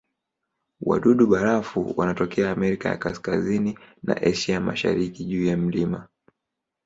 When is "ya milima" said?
5.45-6.07